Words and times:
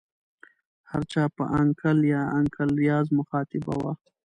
هر 0.91 1.01
چا 1.11 1.23
په 1.35 1.43
انکل 1.61 1.97
یا 2.13 2.21
انکل 2.39 2.69
ریاض 2.83 3.07
مخاطبه 3.19 3.73
وه. 3.81 3.93